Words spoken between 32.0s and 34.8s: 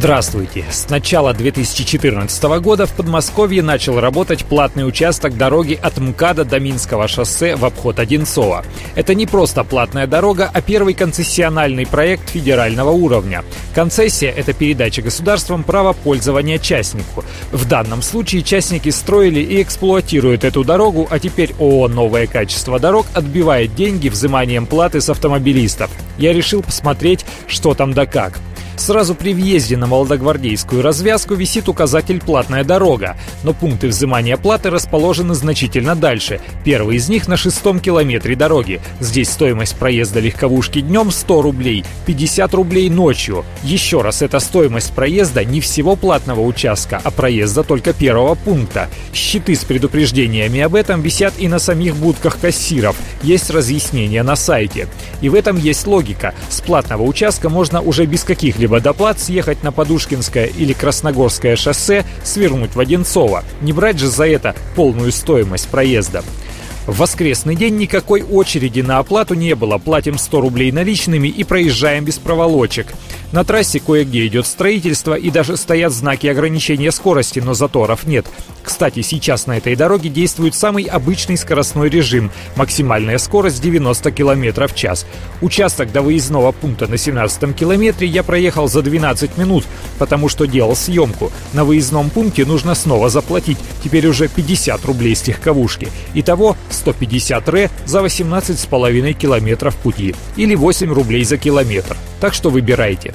«Платная дорога», но пункты взимания платы